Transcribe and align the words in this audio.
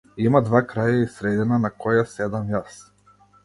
Има 0.27 0.39
два 0.45 0.61
краја 0.71 0.95
и 1.03 1.11
средина 1.19 1.61
на 1.67 1.73
која 1.85 2.09
седам 2.17 2.51
јас. 2.57 2.85